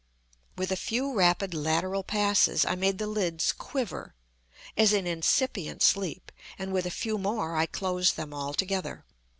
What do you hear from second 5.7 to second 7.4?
sleep, and with a few